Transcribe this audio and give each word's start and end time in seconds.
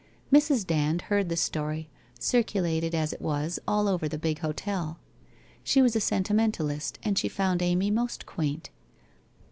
Mrs. 0.33 0.65
Dand 0.65 0.99
heard 1.13 1.29
the 1.29 1.35
story, 1.37 1.87
circulated, 2.19 2.95
as 2.95 3.13
it 3.13 3.21
was, 3.21 3.59
all 3.67 3.87
over 3.87 4.09
the 4.09 4.17
big 4.17 4.39
hotel. 4.39 4.97
She 5.63 5.79
was 5.79 5.95
a 5.95 5.99
sentimentalist 6.01 6.97
and 7.03 7.19
she 7.19 7.29
found 7.29 7.61
Amy 7.61 7.91
most 7.91 8.25
quaint. 8.25 8.71